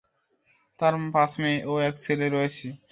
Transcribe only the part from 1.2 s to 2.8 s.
মেয়ে ও এক ছেলে রয়েছে।